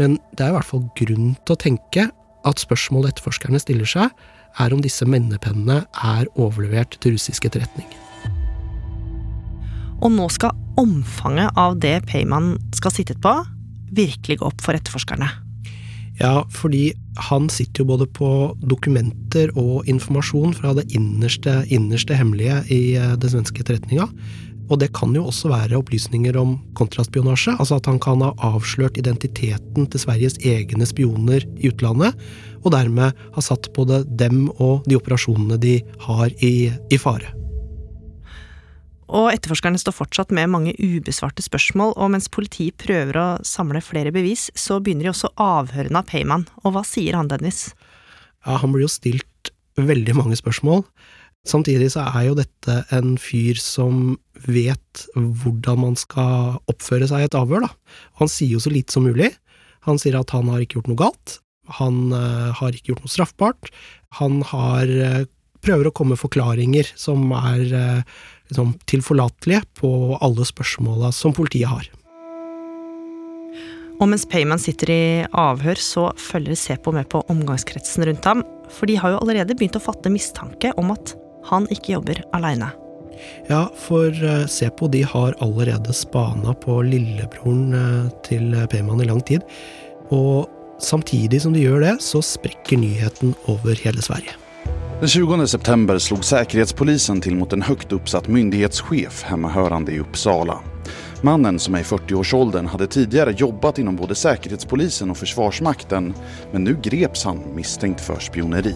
men 0.00 0.16
det 0.32 0.46
er 0.46 0.54
i 0.54 0.56
hvert 0.56 0.70
fall 0.70 0.86
grunn 0.96 1.34
til 1.44 1.56
å 1.56 1.60
tenke 1.60 2.08
at 2.46 2.62
spørsmålet 2.62 3.14
etterforskerne 3.14 3.60
stiller 3.60 3.88
seg, 3.90 4.12
er 4.56 4.72
om 4.72 4.80
disse 4.80 5.04
minnepennene 5.04 5.82
er 5.84 6.28
overlevert 6.40 6.96
til 7.02 7.16
russisk 7.16 7.48
etterretning. 7.48 7.88
Og 10.04 10.12
nå 10.12 10.28
skal 10.32 10.56
omfanget 10.80 11.56
av 11.60 11.76
det 11.80 11.98
Payman 12.08 12.54
skal 12.76 12.94
sittet 12.94 13.20
på, 13.24 13.32
virkelig 13.96 14.40
gå 14.40 14.48
opp 14.48 14.64
for 14.64 14.76
etterforskerne. 14.76 15.28
Ja, 16.20 16.46
fordi 16.48 16.94
han 17.28 17.50
sitter 17.52 17.82
jo 17.82 17.90
både 17.92 18.06
på 18.16 18.28
dokumenter 18.64 19.52
og 19.58 19.88
informasjon 19.90 20.54
fra 20.56 20.72
det 20.76 20.86
innerste, 20.96 21.60
innerste 21.68 22.16
hemmelige 22.16 22.62
i 22.72 22.82
den 22.96 23.20
det 23.20 23.32
svenske 23.34 23.64
etterretninga. 23.64 24.08
Og 24.66 24.80
det 24.82 24.90
kan 24.96 25.14
jo 25.14 25.26
også 25.28 25.50
være 25.52 25.78
opplysninger 25.78 26.36
om 26.40 26.56
kontraspionasje, 26.78 27.54
altså 27.60 27.78
at 27.78 27.86
han 27.86 28.00
kan 28.02 28.24
ha 28.24 28.32
avslørt 28.48 28.98
identiteten 28.98 29.86
til 29.86 30.02
Sveriges 30.02 30.40
egne 30.42 30.88
spioner 30.88 31.46
i 31.60 31.70
utlandet, 31.70 32.16
og 32.64 32.74
dermed 32.74 33.14
ha 33.36 33.44
satt 33.44 33.70
både 33.76 34.02
dem 34.18 34.48
og 34.56 34.86
de 34.88 34.98
operasjonene 34.98 35.60
de 35.62 35.78
har 36.08 36.32
i, 36.42 36.72
i 36.90 36.98
fare. 36.98 37.35
Og 39.06 39.28
etterforskerne 39.30 39.78
står 39.78 39.94
fortsatt 39.94 40.32
med 40.34 40.50
mange 40.50 40.74
ubesvarte 40.80 41.44
spørsmål, 41.44 41.94
og 41.94 42.10
mens 42.14 42.26
politiet 42.32 42.78
prøver 42.82 43.18
å 43.20 43.26
samle 43.46 43.82
flere 43.84 44.12
bevis, 44.14 44.48
så 44.58 44.80
begynner 44.82 45.06
de 45.06 45.12
også 45.12 45.30
avhørene 45.42 46.02
av 46.02 46.08
Payman. 46.10 46.46
Og 46.64 46.74
hva 46.74 46.82
sier 46.86 47.18
han, 47.18 47.30
Dennis? 47.30 47.68
Ja, 48.46 48.58
han 48.62 48.74
blir 48.74 48.86
jo 48.86 48.90
stilt 48.90 49.52
veldig 49.78 50.16
mange 50.18 50.38
spørsmål. 50.38 50.82
Samtidig 51.46 51.92
så 51.94 52.02
er 52.10 52.26
jo 52.26 52.38
dette 52.38 52.80
en 52.94 53.14
fyr 53.22 53.58
som 53.62 54.16
vet 54.50 55.04
hvordan 55.14 55.82
man 55.84 55.98
skal 55.98 56.58
oppføre 56.70 57.06
seg 57.06 57.22
i 57.22 57.28
et 57.28 57.38
avhør, 57.38 57.68
da. 57.68 57.70
Han 58.18 58.30
sier 58.30 58.56
jo 58.56 58.62
så 58.62 58.72
lite 58.74 58.96
som 58.96 59.06
mulig. 59.06 59.30
Han 59.86 60.00
sier 60.02 60.18
at 60.18 60.34
han 60.34 60.50
har 60.50 60.64
ikke 60.64 60.80
gjort 60.80 60.90
noe 60.90 61.02
galt. 61.04 61.38
Han 61.78 62.10
uh, 62.14 62.50
har 62.58 62.74
ikke 62.74 62.92
gjort 62.92 63.06
noe 63.06 63.14
straffbart. 63.14 63.70
Han 64.18 64.40
har 64.50 64.90
uh, 64.90 65.22
prøver 65.66 65.88
å 65.88 65.94
komme 65.94 66.14
med 66.14 66.22
forklaringer 66.22 66.90
som 66.98 67.30
er 67.36 67.62
uh, 67.74 68.18
liksom, 68.48 68.74
tilforlatelige 68.88 69.62
på 69.80 69.90
alle 70.20 70.46
spørsmåla 70.46 71.12
som 71.14 71.34
politiet 71.36 71.70
har. 71.70 71.90
Og 73.96 74.10
mens 74.10 74.26
Payman 74.28 74.60
sitter 74.60 74.92
i 74.92 75.04
avhør, 75.32 75.80
så 75.80 76.08
følger 76.20 76.58
Sepo 76.58 76.92
med 76.92 77.08
på 77.12 77.22
omgangskretsen 77.32 78.04
rundt 78.04 78.26
ham, 78.28 78.42
for 78.68 78.88
de 78.90 78.98
har 79.00 79.14
jo 79.14 79.20
allerede 79.22 79.56
begynt 79.56 79.78
å 79.78 79.84
fatte 79.84 80.12
mistanke 80.12 80.74
om 80.76 80.92
at 80.92 81.14
han 81.48 81.68
ikke 81.72 81.94
jobber 81.94 82.20
aleine. 82.36 82.72
Ja, 83.48 83.62
for 83.80 84.12
eh, 84.12 84.44
Sepo 84.52 84.90
de 84.92 85.00
har 85.08 85.36
allerede 85.40 85.94
spana 85.96 86.52
på 86.60 86.82
lillebroren 86.84 87.72
eh, 87.72 88.10
til 88.26 88.52
Payman 88.68 89.00
i 89.00 89.08
lang 89.08 89.22
tid. 89.24 89.46
Og 90.12 90.50
samtidig 90.82 91.40
som 91.46 91.56
de 91.56 91.64
gjør 91.64 91.80
det, 91.86 91.94
så 92.04 92.20
sprekker 92.20 92.82
nyheten 92.82 93.32
over 93.48 93.78
hele 93.80 94.04
Sverige. 94.04 94.36
Den 95.00 95.08
20 95.08 95.46
september 95.46 95.98
slog 95.98 96.24
Säkerhetspolisen 96.24 97.20
till 97.20 97.36
mot 97.36 97.52
en 97.52 97.62
högt 97.62 97.92
uppsatt 97.92 98.28
myndighetschef 98.28 99.22
hemmahörande 99.22 99.92
i 99.92 99.98
Uppsala. 99.98 100.58
Mannen 101.22 101.58
som 101.58 101.74
är 101.74 101.80
i 101.80 101.82
40-årsåldern 101.82 102.66
hade 102.66 102.86
tidigare 102.86 103.32
jobbat 103.32 103.78
inom 103.78 103.96
både 103.96 104.14
Säkerhetspolisen 104.14 105.10
och 105.10 105.16
Försvarsmakten 105.16 106.14
men 106.52 106.64
nu 106.64 106.78
greps 106.82 107.24
han 107.24 107.42
misstänkt 107.54 108.00
för 108.00 108.18
spioneri. 108.18 108.74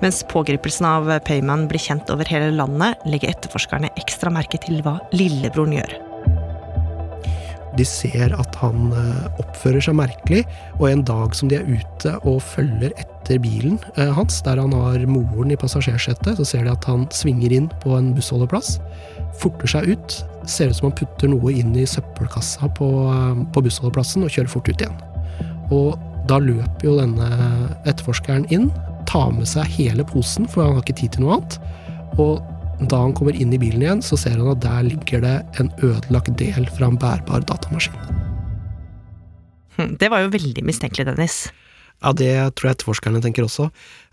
Mens 0.00 0.24
pågripelsen 0.30 0.86
av 0.86 1.18
Payman 1.18 1.68
blir 1.68 1.78
kjent 1.78 2.10
over 2.10 2.24
hele 2.24 2.50
landet, 2.50 2.94
legger 3.06 3.28
etterforskerne 3.28 3.88
ekstra 3.96 4.30
merke 4.30 4.60
til 4.60 4.82
hva 4.84 4.98
lillebroren 5.12 5.78
gjør. 5.78 5.96
De 7.78 7.86
ser 7.88 8.36
at 8.36 8.60
han 8.60 8.92
eh, 8.92 9.40
oppfører 9.40 9.80
seg 9.82 9.96
merkelig, 9.98 10.44
og 10.76 10.90
en 10.90 11.06
dag 11.08 11.34
som 11.34 11.48
de 11.48 11.58
er 11.58 11.72
ute 11.72 12.18
og 12.22 12.42
følger 12.44 12.92
etter 12.92 13.13
bilen 13.28 13.78
eh, 13.96 14.10
hans, 14.14 14.42
der 14.44 14.60
han 14.60 14.72
har 14.76 15.02
moren 15.08 15.52
i 15.52 15.58
passasjersetet, 15.58 16.36
så 16.38 16.46
ser 16.46 16.64
de 16.66 16.72
at 16.74 16.88
han 16.88 17.06
svinger 17.14 17.52
inn 17.52 17.68
på 17.82 17.96
en 17.96 18.12
bussholdeplass, 18.16 18.78
forter 19.40 19.70
seg 19.74 19.94
ut, 19.94 20.16
ser 20.50 20.70
ut 20.70 20.78
som 20.78 20.90
han 20.90 20.98
putter 20.98 21.32
noe 21.32 21.52
inn 21.52 21.74
i 21.76 21.86
søppelkassa 21.88 22.70
på, 22.78 22.90
eh, 23.10 23.44
på 23.54 23.64
bussholdeplassen 23.64 24.26
og 24.26 24.34
kjører 24.34 24.52
fort 24.52 24.68
ut 24.68 24.84
igjen. 24.84 24.98
Og 25.74 25.96
da 26.28 26.40
løper 26.40 26.88
jo 26.88 26.98
denne 27.00 27.30
etterforskeren 27.84 28.46
inn, 28.54 28.70
tar 29.08 29.32
med 29.36 29.48
seg 29.48 29.68
hele 29.76 30.04
posen, 30.08 30.48
for 30.48 30.64
han 30.64 30.78
har 30.78 30.84
ikke 30.84 31.00
tid 31.02 31.16
til 31.16 31.26
noe 31.26 31.38
annet. 31.38 31.58
og 32.14 32.44
da 32.90 32.98
han 33.04 33.14
kommer 33.14 33.36
inn 33.38 33.52
i 33.54 33.58
bilen 33.58 33.82
igjen, 33.82 34.02
så 34.02 34.18
ser 34.18 34.38
han 34.38 34.50
at 34.50 34.62
der 34.62 34.86
ligger 34.86 35.22
det 35.22 35.34
en 35.62 35.70
ødelagt 35.82 36.34
del 36.40 36.66
fra 36.74 36.90
en 36.90 36.98
bærbar 36.98 37.44
datamaskin. 37.46 37.94
Hm, 39.76 39.96
det 39.98 40.10
var 40.10 40.24
jo 40.24 40.32
veldig 40.34 40.64
mistenkelig, 40.66 41.06
Dennis. 41.06 41.44
Ja, 42.04 42.12
det 42.12 42.32
tror 42.58 42.68
jeg 42.68 42.76
etterforskerne 42.76 43.22
tenker 43.24 43.46
også. 43.46 43.70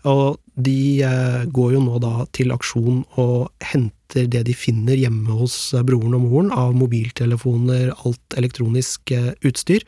Og 0.08 0.38
de 0.56 1.04
eh, 1.04 1.42
går 1.52 1.74
jo 1.76 1.82
nå 1.84 2.00
da 2.00 2.24
til 2.32 2.54
aksjon 2.54 3.02
og 3.20 3.50
henter 3.72 4.28
det 4.32 4.46
de 4.48 4.54
finner 4.56 4.96
hjemme 4.96 5.36
hos 5.36 5.56
eh, 5.76 5.84
broren 5.84 6.16
og 6.16 6.24
moren 6.24 6.52
av 6.56 6.72
mobiltelefoner, 6.78 7.92
alt 7.92 8.38
elektronisk 8.40 9.12
eh, 9.12 9.32
utstyr. 9.44 9.84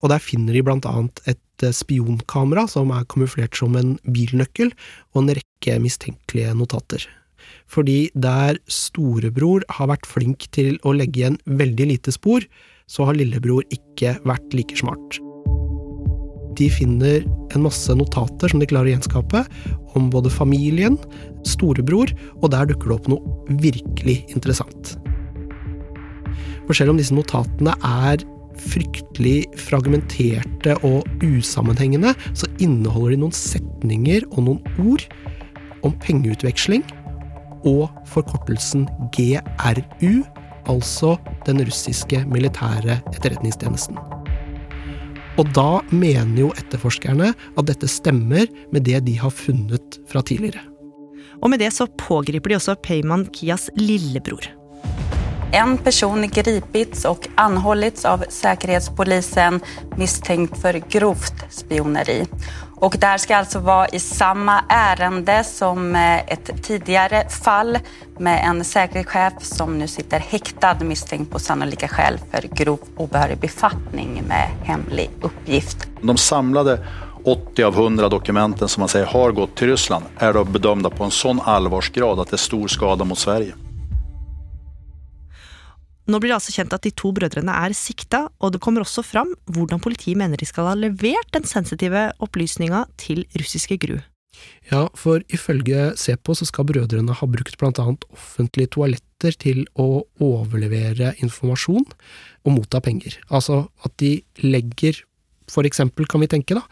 Og 0.00 0.14
der 0.14 0.22
finner 0.22 0.54
de 0.54 0.62
blant 0.64 0.86
annet 0.88 1.22
et 1.28 1.66
spionkamera 1.76 2.64
som 2.70 2.94
er 2.94 3.08
kamuflert 3.10 3.58
som 3.58 3.74
en 3.76 3.96
bilnøkkel, 4.06 4.70
og 5.12 5.24
en 5.24 5.34
rekke 5.40 5.80
mistenkelige 5.82 6.54
notater 6.56 7.10
fordi 7.70 8.10
der 8.18 8.58
storebror 8.70 9.64
har 9.78 9.90
vært 9.92 10.08
flink 10.08 10.48
til 10.54 10.78
å 10.86 10.94
legge 10.96 11.22
igjen 11.22 11.40
veldig 11.46 11.88
lite 11.92 12.14
spor, 12.14 12.46
så 12.90 13.06
har 13.08 13.18
lillebror 13.18 13.66
ikke 13.74 14.16
vært 14.26 14.58
like 14.58 14.78
smart. 14.78 15.20
De 16.60 16.68
finner 16.72 17.24
en 17.54 17.64
masse 17.64 17.94
notater 17.96 18.52
som 18.52 18.60
de 18.60 18.68
klarer 18.68 18.90
å 18.90 18.94
gjenskape, 18.94 19.44
om 19.98 20.10
både 20.12 20.32
familien, 20.32 20.98
storebror, 21.48 22.12
og 22.40 22.52
der 22.52 22.68
dukker 22.70 22.92
det 22.92 22.98
opp 22.98 23.08
noe 23.10 23.56
virkelig 23.62 24.20
interessant. 24.34 24.94
For 26.68 26.76
selv 26.76 26.92
om 26.92 27.00
disse 27.00 27.16
notatene 27.16 27.74
er 27.82 28.22
fryktelig 28.60 29.48
fragmenterte 29.58 30.76
og 30.86 31.08
usammenhengende, 31.24 32.12
så 32.36 32.46
inneholder 32.62 33.16
de 33.16 33.22
noen 33.24 33.36
setninger 33.36 34.28
og 34.34 34.44
noen 34.50 34.84
ord 34.84 35.06
om 35.86 35.96
pengeutveksling 36.04 36.84
og 37.68 37.88
forkortelsen 38.12 38.86
GRU, 39.16 40.22
altså 40.68 41.16
den 41.48 41.64
russiske 41.64 42.22
militære 42.28 43.00
etterretningstjenesten. 43.14 44.19
Og 45.40 45.48
da 45.56 45.80
mener 45.88 46.42
jo 46.42 46.48
etterforskerne 46.60 47.30
at 47.32 47.68
dette 47.68 47.88
stemmer 47.88 48.50
med 48.74 48.84
det 48.84 48.98
de 49.06 49.14
har 49.16 49.32
funnet 49.32 49.96
fra 50.10 50.20
tidligere. 50.20 50.60
Og 51.40 51.48
med 51.48 51.62
det 51.62 51.70
så 51.72 51.86
pågriper 51.96 52.52
de 52.52 52.58
også 52.58 52.76
Peyman 52.84 53.24
Kias 53.32 53.70
lillebror. 53.78 54.44
En 55.56 55.78
person 55.82 56.28
gripits 56.30 57.06
og 57.08 57.24
anholdt 57.40 58.04
av 58.06 58.26
Säkerhetspolisen 58.30 59.58
mistenkt 59.98 60.60
for 60.60 60.76
grovt 60.92 61.46
spioneri. 61.50 62.20
Och 62.80 62.96
det 62.98 63.06
här 63.06 63.18
ska 63.18 63.36
alltså 63.36 63.58
vara 63.58 63.88
i 63.88 64.00
samma 64.00 64.64
ärende 64.68 65.44
som 65.44 65.96
eh, 65.96 66.18
ett 66.18 66.62
tidigare 66.62 67.28
fall 67.28 67.78
med 68.18 68.44
en 68.44 68.64
säkerhetschef 68.64 69.32
som 69.40 69.78
nu 69.78 69.88
sitter 69.88 70.18
häktad 70.20 70.76
misstänkt 70.80 71.30
på 71.30 71.38
sannolika 71.38 71.88
skäl 71.88 72.18
för 72.30 72.42
grov 72.42 72.80
obehörig 72.96 73.38
befattning 73.38 74.22
med 74.28 74.48
hemlig 74.64 75.10
uppgift. 75.20 75.88
De 76.00 76.16
samlade 76.16 76.86
80 77.24 77.62
av 77.62 77.74
100 77.74 78.08
dokumenten 78.08 78.68
som 78.68 78.80
man 78.80 78.88
säger 78.88 79.06
har 79.06 79.32
gått 79.32 79.54
till 79.56 79.68
Ryssland 79.68 80.04
är 80.18 80.32
då 80.32 80.44
bedömda 80.44 80.90
på 80.90 81.04
en 81.04 81.10
sån 81.10 81.40
allvarsgrad 81.40 82.20
att 82.20 82.30
det 82.30 82.34
är 82.34 82.38
stor 82.38 82.68
skada 82.68 83.04
mot 83.04 83.18
Sverige. 83.18 83.52
Nå 86.10 86.18
blir 86.18 86.32
det 86.32 86.40
altså 86.40 86.54
kjent 86.56 86.74
at 86.74 86.82
de 86.82 86.90
to 86.96 87.12
brødrene 87.14 87.54
er 87.54 87.74
sikta, 87.76 88.24
og 88.42 88.54
det 88.54 88.62
kommer 88.64 88.82
også 88.82 89.04
fram 89.06 89.30
hvordan 89.52 89.82
politiet 89.82 90.18
mener 90.18 90.40
de 90.40 90.48
skal 90.48 90.70
ha 90.70 90.78
levert 90.78 91.28
den 91.36 91.46
sensitive 91.46 92.08
opplysninga 92.24 92.86
til 92.98 93.26
russiske 93.38 93.78
GRU. 93.78 94.00
Ja, 94.70 94.86
for 94.96 95.22
ifølge 95.34 95.90
SEPO 95.98 96.36
så 96.38 96.46
skal 96.48 96.66
brødrene 96.68 97.14
ha 97.16 97.28
brukt 97.28 97.58
blant 97.60 97.80
annet 97.82 98.06
offentlige 98.14 98.72
toaletter 98.76 99.36
til 99.42 99.64
å 99.78 100.04
overlevere 100.22 101.12
informasjon 101.24 101.86
og 102.46 102.54
motta 102.54 102.80
penger. 102.84 103.18
Altså 103.28 103.64
at 103.84 103.96
de 104.00 104.20
legger, 104.42 105.02
for 105.50 105.68
eksempel 105.68 106.08
kan 106.10 106.22
vi 106.24 106.30
tenke 106.30 106.56
da, 106.56 106.64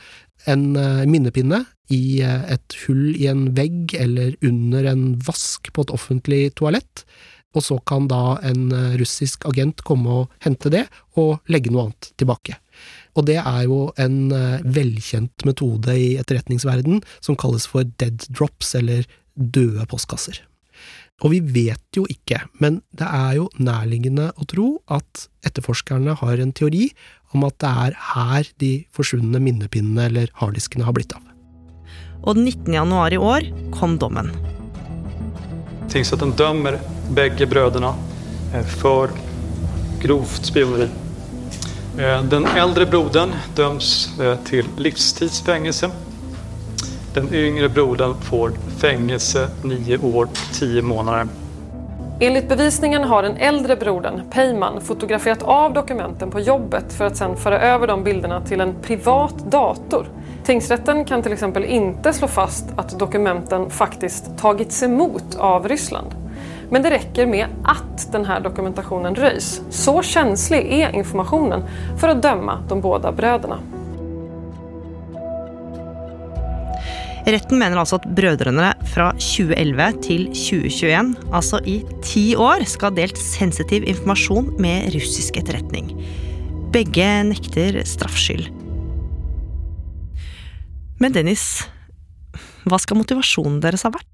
en 0.48 0.70
eh, 0.78 1.04
minnepinne 1.10 1.64
i 1.92 2.20
eh, 2.24 2.46
et 2.54 2.78
hull 2.86 3.10
i 3.16 3.26
en 3.30 3.48
vegg 3.56 3.96
eller 3.98 4.38
under 4.46 4.86
en 4.92 5.10
vask 5.26 5.72
på 5.74 5.84
et 5.84 5.94
offentlig 5.94 6.42
toalett, 6.58 7.04
og 7.56 7.64
så 7.64 7.78
kan 7.88 8.08
da 8.10 8.38
en 8.46 8.72
eh, 8.74 8.96
russisk 9.00 9.46
agent 9.48 9.82
komme 9.86 10.22
og 10.22 10.34
hente 10.44 10.72
det, 10.72 10.84
og 11.16 11.38
legge 11.50 11.72
noe 11.72 11.88
annet 11.88 12.10
tilbake. 12.20 12.58
Og 13.18 13.26
det 13.26 13.38
er 13.40 13.62
jo 13.66 13.88
en 14.00 14.18
eh, 14.34 14.66
velkjent 14.66 15.46
metode 15.48 15.94
i 15.96 16.10
etterretningsverden 16.20 17.00
som 17.24 17.38
kalles 17.40 17.66
for 17.70 17.88
dead 18.00 18.28
drops, 18.28 18.74
eller 18.78 19.08
døde 19.34 19.86
postkasser. 19.88 20.42
Og 21.24 21.32
vi 21.32 21.40
vet 21.42 21.96
jo 21.96 22.04
ikke, 22.06 22.44
men 22.62 22.78
det 22.94 23.06
er 23.08 23.38
jo 23.40 23.48
nærliggende 23.58 24.28
å 24.38 24.46
tro 24.46 24.68
at 24.94 25.24
etterforskerne 25.46 26.14
har 26.20 26.38
en 26.38 26.52
teori 26.54 26.92
om 27.34 27.42
at 27.48 27.56
det 27.58 27.70
er 27.86 27.96
her 28.12 28.52
de 28.62 28.70
forsvunne 28.94 29.40
minnepinnene 29.42 30.06
eller 30.12 30.30
harddiskene 30.38 30.86
har 30.86 30.94
blitt 30.94 31.16
av. 31.16 31.24
Og 32.22 32.38
den 32.38 32.46
19. 32.46 32.70
januar 32.74 33.14
i 33.14 33.18
år 33.18 33.50
kom 33.74 33.98
dommen. 33.98 34.30
Tingsrätten 35.90 36.36
dömer 36.38 36.78
bägge 37.10 37.46
bröderna 37.46 37.94
eh, 38.54 38.62
för 38.62 39.10
grovt 40.00 40.44
spioneri. 40.44 40.88
Eh, 41.98 42.22
Den 42.22 42.46
äldre 42.46 42.86
brodern 42.86 43.30
döms 43.54 44.10
til 44.16 44.36
till 44.44 44.66
livstidsfängelse. 44.76 45.90
Den 47.14 47.34
yngre 47.34 47.68
brodern 47.68 48.14
får 48.20 48.52
fängelse 48.78 49.48
nio 49.62 49.98
år, 49.98 50.28
tio 50.52 50.82
månader. 50.82 51.28
Enligt 52.20 52.48
bevisningen 52.48 53.04
har 53.04 53.22
den 53.22 53.36
äldre 53.36 53.76
brodern, 53.76 54.22
Peyman, 54.30 54.80
fotograferat 54.80 55.42
av 55.42 55.72
dokumenten 55.72 56.30
på 56.30 56.40
jobbet 56.40 56.92
för 56.92 57.04
att 57.04 57.16
sedan 57.16 57.36
föra 57.36 57.60
över 57.60 57.86
de 57.86 58.04
bilderna 58.04 58.40
till 58.40 58.60
en 58.60 58.74
privat 58.82 59.38
dator. 59.50 60.06
Tingsrätten 60.44 61.04
kan 61.04 61.22
till 61.22 61.32
exempel 61.32 61.64
inte 61.64 62.12
slå 62.12 62.28
fast 62.28 62.64
att 62.76 62.98
dokumenten 62.98 63.70
faktiskt 63.70 64.38
tagits 64.38 64.82
emot 64.82 65.36
av 65.38 65.68
Ryssland. 65.68 66.06
Men 66.70 66.82
det 66.82 66.90
räcker 66.90 67.26
med 67.26 67.46
att 67.64 68.12
den 68.12 68.24
här 68.24 68.40
dokumentationen 68.40 69.14
röjs. 69.14 69.62
Så 69.70 70.02
känslig 70.02 70.72
är 70.72 70.90
informationen 70.90 71.62
för 71.98 72.08
att 72.08 72.22
döma 72.22 72.62
de 72.68 72.80
båda 72.80 73.12
bröderna. 73.12 73.58
Retten 77.28 77.58
mener 77.60 77.76
altså 77.76 77.98
at 77.98 78.06
brødrene 78.16 78.70
fra 78.88 79.10
2011 79.20 79.88
til 80.06 80.22
2021, 80.32 81.10
altså 81.28 81.58
i 81.68 81.82
ti 82.00 82.22
år, 82.40 82.64
skal 82.64 82.88
ha 82.88 82.96
delt 82.96 83.20
sensitiv 83.20 83.84
informasjon 83.84 84.54
med 84.62 84.88
russisk 84.94 85.36
etterretning. 85.36 85.90
Begge 86.72 87.08
nekter 87.28 87.82
straffskyld. 87.84 88.48
Men 90.98 91.12
Dennis, 91.12 91.66
hva 92.64 92.80
skal 92.80 92.98
motivasjonen 93.02 93.60
deres 93.60 93.84
ha 93.84 93.92
vært? 93.92 94.07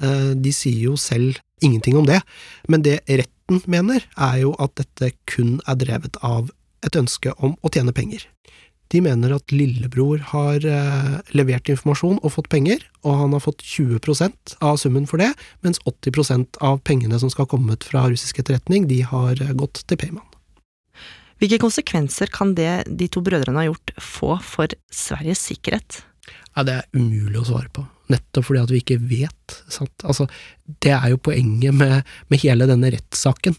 Eh, 0.00 0.32
De 0.34 0.52
sier 0.54 0.88
jo 0.90 0.96
selv 0.96 1.40
ingenting 1.62 1.96
om 1.98 2.06
det, 2.08 2.22
men 2.68 2.82
det 2.82 3.00
retten 3.08 3.62
mener, 3.66 4.04
er 4.16 4.42
jo 4.42 4.54
at 4.62 4.74
dette 4.80 5.12
kun 5.28 5.60
er 5.68 5.78
drevet 5.78 6.16
av 6.24 6.50
et 6.82 6.96
ønske 6.98 7.34
om 7.38 7.56
å 7.62 7.70
tjene 7.70 7.94
penger. 7.94 8.24
De 8.92 9.00
mener 9.00 9.32
at 9.32 9.52
lillebror 9.54 10.20
har 10.34 10.64
eh, 10.68 11.14
levert 11.32 11.70
informasjon 11.72 12.18
og 12.20 12.34
fått 12.34 12.50
penger, 12.52 12.82
og 13.06 13.16
han 13.22 13.32
har 13.36 13.40
fått 13.44 13.64
20% 13.64 14.58
av 14.60 14.76
summen 14.82 15.08
for 15.08 15.22
det, 15.22 15.30
mens 15.64 15.80
80% 15.88 16.60
av 16.60 16.82
pengene 16.84 17.20
som 17.22 17.32
skal 17.32 17.46
ha 17.46 17.52
kommet 17.54 17.86
fra 17.88 18.04
russisk 18.10 18.42
etterretning, 18.42 18.90
de 18.90 19.00
har 19.06 19.40
eh, 19.40 19.54
gått 19.56 19.84
til 19.86 20.00
Payman. 20.00 20.28
Hvilke 21.40 21.58
konsekvenser 21.64 22.30
kan 22.30 22.52
det 22.54 22.84
de 22.86 23.08
to 23.10 23.22
brødrene 23.24 23.64
har 23.64 23.72
gjort, 23.72 23.94
få 23.98 24.36
for 24.44 24.76
Sveriges 24.94 25.40
sikkerhet? 25.48 26.02
Ja, 26.54 26.64
det 26.66 26.78
er 26.78 26.88
umulig 26.96 27.40
å 27.40 27.46
svare 27.48 27.70
på, 27.72 27.84
nettopp 28.12 28.48
fordi 28.48 28.62
at 28.62 28.72
vi 28.72 28.82
ikke 28.82 29.00
vet. 29.00 29.58
Altså, 30.04 30.28
det 30.84 30.94
er 30.94 31.12
jo 31.14 31.22
poenget 31.30 31.76
med, 31.76 32.08
med 32.30 32.44
hele 32.44 32.68
denne 32.70 32.92
rettssaken, 32.94 33.56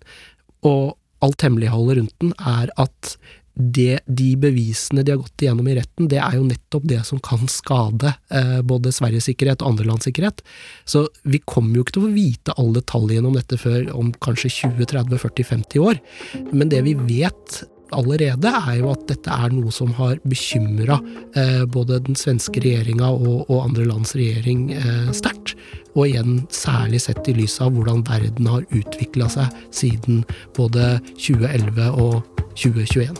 og 0.67 0.93
alt 1.23 1.45
hemmeligholdet 1.45 1.99
rundt 1.99 2.19
den 2.21 2.35
er 2.39 2.71
at 2.79 3.15
det, 3.53 3.99
de 4.09 4.31
bevisene 4.39 5.03
de 5.05 5.13
har 5.13 5.19
gått 5.21 5.43
igjennom 5.43 5.67
i 5.69 5.75
retten, 5.77 6.07
det 6.09 6.17
er 6.17 6.39
jo 6.39 6.45
nettopp 6.47 6.87
det 6.89 7.03
som 7.05 7.19
kan 7.23 7.45
skade 7.51 8.15
eh, 8.33 8.61
både 8.65 8.93
Sveriges 8.95 9.27
sikkerhet 9.29 9.61
og 9.61 9.73
andre 9.73 9.85
lands 9.91 10.07
sikkerhet. 10.09 10.41
Så 10.89 11.05
vi 11.21 11.37
kommer 11.45 11.77
jo 11.77 11.85
ikke 11.85 11.97
til 11.99 12.07
å 12.07 12.13
vite 12.15 12.55
alle 12.57 12.81
detaljene 12.81 13.29
om 13.29 13.37
dette 13.37 13.59
før 13.61 13.91
om 13.93 14.09
kanskje 14.25 14.49
20-30-40-50 14.57 15.85
år. 15.85 16.01
Men 16.49 16.73
det 16.73 16.81
vi 16.87 16.95
vet 16.97 17.61
allerede, 17.95 18.49
er 18.49 18.79
jo 18.81 18.91
at 18.93 19.05
dette 19.09 19.31
er 19.31 19.53
noe 19.53 19.71
som 19.73 19.93
har 19.99 20.19
bekymra 20.27 20.99
eh, 21.37 21.63
både 21.69 22.01
den 22.07 22.17
svenske 22.19 22.63
regjeringa 22.63 23.11
og, 23.13 23.51
andre 23.63 23.87
lands 23.87 24.15
regjering 24.17 24.71
eh, 24.75 25.09
sterkt. 25.15 25.55
Og 25.93 26.09
igjen 26.09 26.41
særlig 26.53 27.03
sett 27.05 27.27
i 27.29 27.37
lys 27.37 27.59
av 27.61 27.75
hvordan 27.75 28.03
verden 28.07 28.49
har 28.49 28.65
utvikla 28.73 29.29
seg 29.31 29.63
siden 29.73 30.23
både 30.57 30.97
2011 31.15 31.91
og 32.01 32.21
2021. 32.57 33.13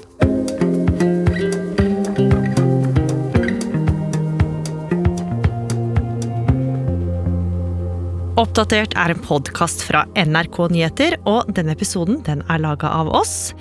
Oppdatert 8.34 8.96
er 8.98 9.14
en 9.14 9.22
podkast 9.22 9.86
fra 9.86 10.02
NRK 10.18 10.58
Nyheter, 10.74 11.16
og 11.30 11.48
denne 11.54 11.76
episoden 11.78 12.18
den 12.26 12.42
er 12.52 12.60
laga 12.64 12.90
av 12.90 13.12
oss. 13.14 13.54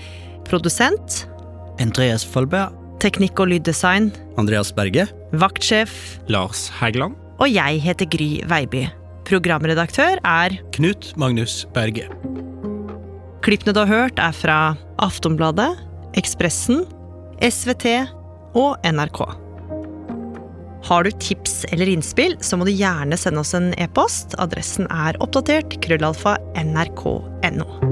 Produsent 0.48 1.24
Andreas 1.83 2.24
Folberg, 2.26 2.74
teknikk 3.02 3.40
og 3.42 3.50
lyddesign, 3.50 4.11
Andreas 4.38 4.70
Berge, 4.74 5.09
vaktsjef, 5.35 5.92
Lars 6.31 6.68
Hægeland, 6.78 7.16
og 7.42 7.50
jeg 7.50 7.81
heter 7.83 8.09
Gry 8.12 8.31
Veiby. 8.50 8.87
Programredaktør 9.26 10.20
er 10.22 10.59
Knut 10.76 11.12
Magnus 11.18 11.62
Berge. 11.74 12.09
Klippene 13.42 13.74
du 13.74 13.81
har 13.83 13.90
hørt, 13.90 14.20
er 14.22 14.35
fra 14.37 14.59
Aftonbladet, 15.02 15.72
Ekspressen, 16.18 16.85
SVT 17.42 18.05
og 18.59 18.76
NRK. 18.87 19.24
Har 20.83 21.07
du 21.07 21.11
tips 21.22 21.62
eller 21.70 21.90
innspill, 21.90 22.37
så 22.42 22.59
må 22.59 22.66
du 22.66 22.74
gjerne 22.74 23.18
sende 23.18 23.42
oss 23.42 23.55
en 23.59 23.70
e-post. 23.81 24.37
Adressen 24.42 24.90
er 24.90 25.18
oppdatert 25.22 25.78
krøllalfa 25.83 26.37
nrk.no. 26.59 27.91